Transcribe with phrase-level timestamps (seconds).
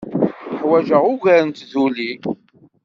[0.59, 2.11] Ḥwajeɣ ugar n tduli.